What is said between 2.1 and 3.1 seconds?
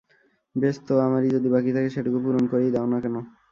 পূরণ করেই দাও-না